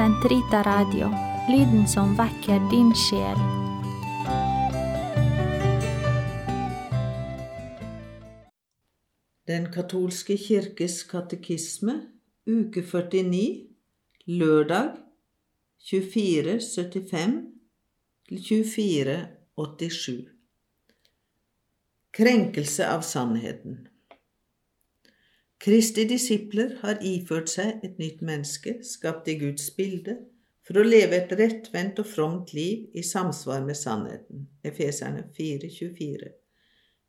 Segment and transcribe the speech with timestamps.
[0.00, 1.10] Sentrita Radio,
[1.48, 3.36] lyden som vekker din sjel.
[9.44, 11.98] Den katolske kirkes katekisme,
[12.48, 13.68] uke 49,
[14.40, 14.96] lørdag
[15.90, 17.36] 2475
[18.30, 20.28] 2487.
[22.16, 23.89] Krenkelse av sannheten.
[25.60, 30.14] Kristi disipler har iført seg et nytt menneske, skapt i Guds bilde,
[30.64, 34.46] for å leve et rettvendt og fromt liv i samsvar med sannheten.
[34.64, 36.30] Efeserne 4,24.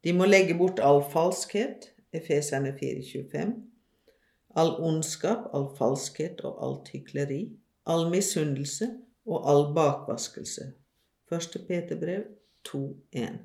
[0.03, 1.93] De må legge bort all falskhet.
[2.11, 3.55] Efeserne 4,25.
[4.59, 7.41] All ondskap, all falskhet og alt hykleri.
[7.87, 8.91] All misunnelse
[9.31, 10.73] og all bakvaskelse.
[11.31, 12.27] Første Peterbrev
[12.67, 13.39] 2,1.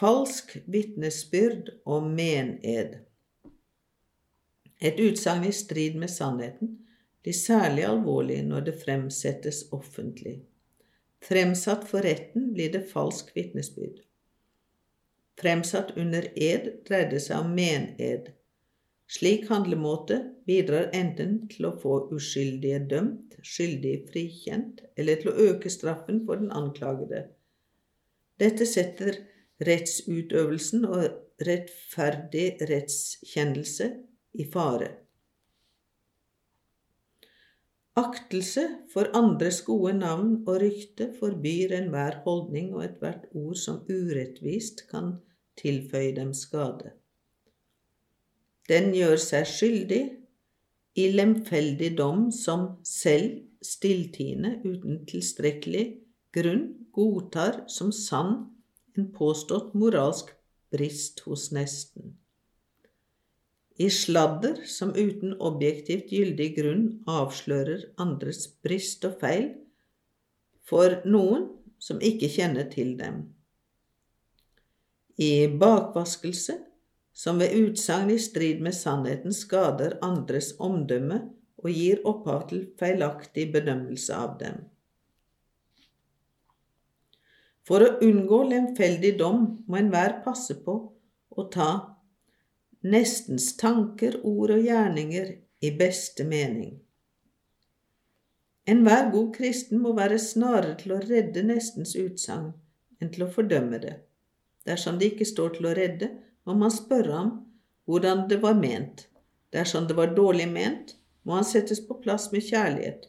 [0.00, 3.02] Falsk vitnesbyrd og mened.
[4.82, 6.72] Et utsagn i strid med sannheten
[7.22, 10.40] blir særlig alvorlig når det fremsettes offentlig.
[11.22, 14.00] Fremsatt for retten blir det falsk vitnesbyrd.
[15.38, 18.32] Fremsatt under ed dreier det seg om mened.
[19.12, 25.70] Slik handlemåte bidrar enten til å få uskyldige dømt, skyldige frikjent, eller til å øke
[25.70, 27.28] straffen for den anklagede.
[28.42, 29.20] Dette setter
[29.62, 33.92] rettsutøvelsen og rettferdig rettskjennelse
[34.34, 34.90] i fare.
[38.00, 44.86] Aktelse for andres gode navn og rykte forbyr enhver holdning og ethvert ord som urettvist
[44.88, 45.18] kan
[45.60, 46.94] tilføye dem skade.
[48.70, 50.00] Den gjør seg skyldig
[50.96, 55.84] i lemfeldig dom som selv stilltiende uten tilstrekkelig
[56.32, 56.64] grunn
[56.96, 58.34] godtar som sann
[58.96, 60.32] en påstått moralsk
[60.72, 62.16] brist hos nesten
[63.80, 69.48] i sladder som uten objektivt gyldig grunn avslører andres brist og feil
[70.68, 71.48] for noen
[71.82, 73.24] som ikke kjenner til dem.
[75.18, 76.58] I bakvaskelse
[77.12, 81.20] som ved utsagn i strid med sannheten skader andres omdømme
[81.62, 84.62] og gir opphav til feilaktig bedømmelse av dem.
[87.68, 90.74] For å unngå lemfeldig dom må enhver passe på
[91.30, 91.70] å ta
[92.82, 96.80] nestens tanker, ord og gjerninger i beste mening.
[98.66, 102.52] Enhver god kristen må være snarere til å redde nestens utsagn
[103.02, 103.96] enn til å fordømme det.
[104.66, 106.12] Dersom det ikke står til å redde,
[106.46, 107.32] må man spørre ham
[107.90, 109.08] hvordan det var ment.
[109.54, 110.94] Dersom det var dårlig ment,
[111.26, 113.08] må han settes på plass med kjærlighet.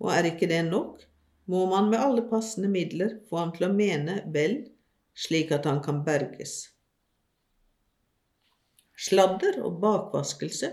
[0.00, 1.04] Og er ikke det nok,
[1.46, 4.58] må man med alle passende midler få ham til å mene vel,
[5.16, 6.75] slik at han kan berges.
[8.98, 10.70] Sladder og bakvaskelse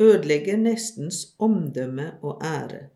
[0.00, 2.88] ødelegger nestens omdømme og ære.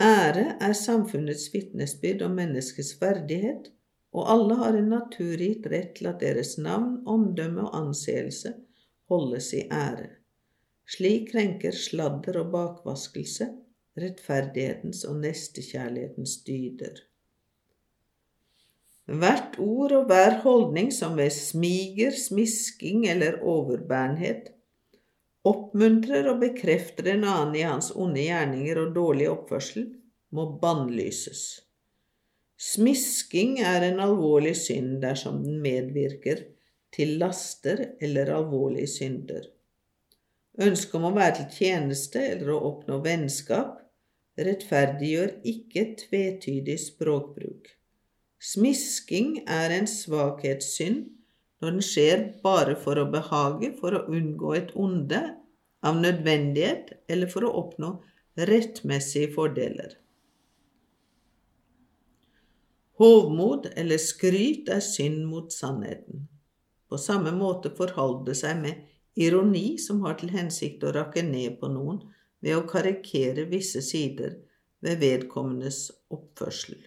[0.00, 3.72] Ære er samfunnets vitnesbyrd om menneskets verdighet,
[4.12, 8.54] og alle har en naturgitt rett til at deres navn, omdømme og anseelse
[9.08, 10.08] holdes i ære.
[10.88, 13.48] Slik krenker sladder og bakvaskelse
[13.96, 17.00] rettferdighetens og nestekjærlighetens dyder.
[19.06, 24.50] Hvert ord og hver holdning som ved smiger, smisking eller overbærenhet
[25.46, 29.86] oppmuntrer og bekrefter en annen i hans onde gjerninger og dårlige oppførsel,
[30.34, 31.44] må bannlyses.
[32.56, 36.42] Smisking er en alvorlig synd dersom den medvirker
[36.96, 39.46] til laster eller alvorlige synder.
[40.66, 43.76] Ønsket om å være til tjeneste eller å oppnå vennskap
[44.40, 47.68] rettferdiggjør ikke tvetydig språkbruk.
[48.42, 51.04] Smisking er en svakhetssynd
[51.62, 55.22] når den skjer bare for å behage, for å unngå et onde,
[55.86, 57.92] av nødvendighet eller for å oppnå
[58.36, 59.94] rettmessige fordeler.
[63.00, 66.26] Hovmod eller skryt er synd mot sannheten.
[66.88, 68.84] På samme måte forholder det seg med
[69.20, 72.00] ironi som har til hensikt å rakke ned på noen
[72.44, 74.38] ved å karikere visse sider
[74.84, 76.78] ved vedkommendes oppførsel.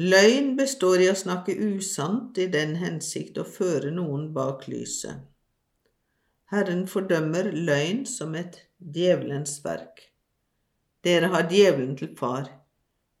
[0.00, 5.26] Løgn består i å snakke usant i den hensikt å føre noen bak lyset.
[6.48, 10.00] Herren fordømmer løgn som et djevelens verk.
[11.04, 12.48] Dere har djevelen til far.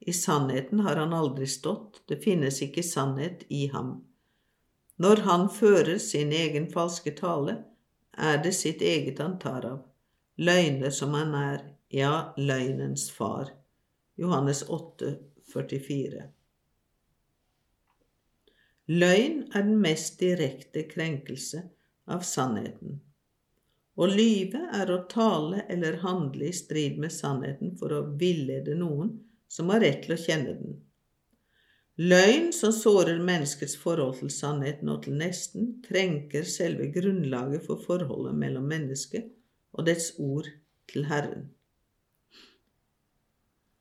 [0.00, 3.98] I sannheten har han aldri stått, det finnes ikke sannhet i ham.
[4.96, 7.60] Når han fører sin egen falske tale,
[8.16, 9.84] er det sitt eget han tar av,
[10.40, 11.62] løgner som han er,
[11.92, 13.52] ja, løgnens far.
[14.16, 15.16] Johannes 8,
[15.52, 16.30] 44.
[18.90, 21.62] Løgn er den mest direkte krenkelse
[22.10, 22.96] av sannheten.
[23.94, 29.12] Å lyve er å tale eller handle i strid med sannheten for å villede noen
[29.46, 30.80] som har rett til å kjenne den.
[32.00, 38.38] Løgn som sårer menneskets forhold til sannheten og til nesten, krenker selve grunnlaget for forholdet
[38.42, 39.30] mellom mennesket
[39.76, 40.48] og dets ord
[40.90, 41.50] til Herren.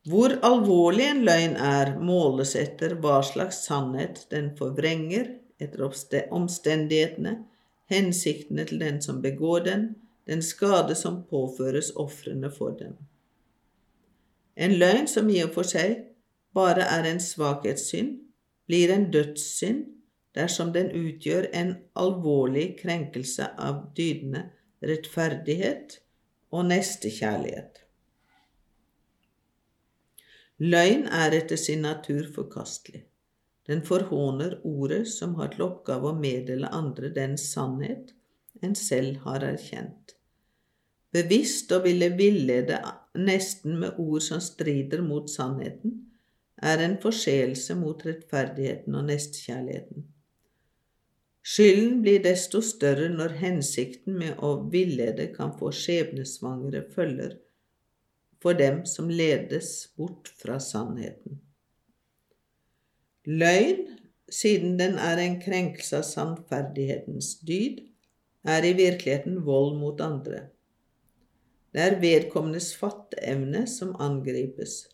[0.09, 5.83] Hvor alvorlig en løgn er, måles etter hva slags sannhet den forvrenger, etter
[6.33, 7.35] omstendighetene,
[7.91, 9.83] hensiktene til den som begår den,
[10.29, 12.95] den skade som påføres ofrene for den.
[14.55, 15.93] En løgn som i og for seg
[16.57, 18.15] bare er en svakhetssynd,
[18.69, 19.85] blir en dødssynd
[20.37, 24.47] dersom den utgjør en alvorlig krenkelse av dydene
[24.85, 25.99] rettferdighet
[26.53, 27.83] og nestekjærlighet.
[30.59, 33.05] Løgn er etter sin natur forkastelig.
[33.69, 38.11] Den forhåner ordet som har til oppgave å meddele andre den sannhet
[38.65, 40.17] en selv har erkjent.
[41.15, 42.81] Bevisst å ville villede
[43.15, 45.95] nesten med ord som strider mot sannheten,
[46.59, 50.09] er en forseelse mot rettferdigheten og nestekjærligheten.
[51.49, 57.39] Skylden blir desto større når hensikten med å villede kan få skjebnesvangre følger
[58.41, 61.39] for dem som ledes bort fra sannheten.
[63.27, 63.85] Løgn,
[64.29, 67.83] siden den er en krenkelse av sannferdighetens dyd,
[68.47, 70.45] er i virkeligheten vold mot andre.
[71.75, 74.85] Det er vedkommendes fatteevne som angripes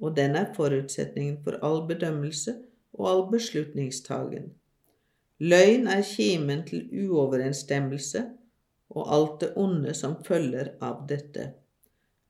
[0.00, 2.56] og den er forutsetningen for all bedømmelse
[2.94, 4.52] og all beslutningstagen.
[5.38, 8.24] Løgn er kimen til uoverensstemmelse
[8.94, 11.52] og alt det onde som følger av dette.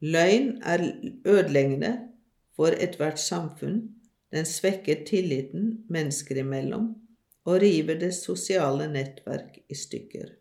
[0.04, 0.82] Løgn er
[1.24, 1.92] ødeleggende
[2.56, 3.78] for ethvert samfunn,
[4.34, 6.90] den svekker tilliten mennesker imellom
[7.44, 10.32] og river det sosiale nettverk i stykker.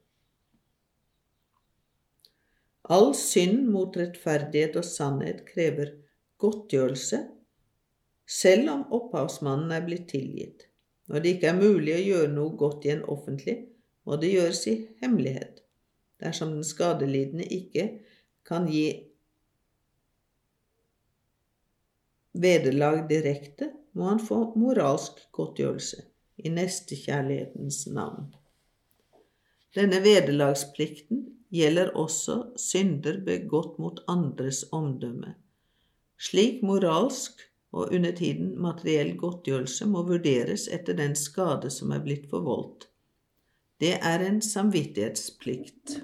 [2.92, 5.94] All synd mot rettferdighet og sannhet krever
[6.44, 7.22] godtgjørelse,
[8.28, 10.68] selv om opphavsmannen er blitt tilgitt.
[11.08, 13.58] Når det ikke er mulig å gjøre noe godt igjen offentlig,
[14.04, 15.64] må det gjøres i hemmelighet.
[16.20, 17.88] Dersom den skadelidende ikke
[18.48, 19.13] kan gi
[22.34, 26.02] vederlag direkte, må han få moralsk godtgjørelse
[26.44, 28.32] i nestekjærlighetens navn.
[29.74, 35.36] Denne vederlagsplikten gjelder også synder begått mot andres omdømme.
[36.18, 37.42] Slik moralsk
[37.74, 42.88] og under tiden materiell godtgjørelse må vurderes etter den skade som er blitt forvoldt.
[43.82, 45.98] Det er en samvittighetsplikt.